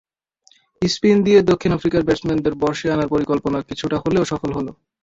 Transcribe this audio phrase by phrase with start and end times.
[0.81, 4.71] Spin দিয়ে দক্ষিণ আফ্রিকার ব্যাটসম্যানদের বশে আনার পরিকল্পনা কিছুটা হলেও সফল হলো।